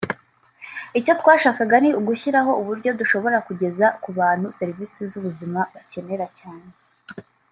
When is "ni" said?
1.83-1.89